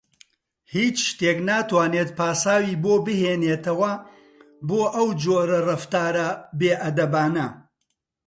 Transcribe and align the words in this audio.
هیچ 0.73 0.97
شتێک 1.09 1.37
ناتوانێت 1.49 2.09
پاساوی 2.17 2.79
بۆ 2.83 2.93
بهێنێتەوە 3.05 3.93
بۆ 4.67 4.81
ئەو 4.95 5.07
جۆرە 5.23 5.59
ڕەفتارە 5.67 6.29
بێئەدەبانە. 6.59 7.47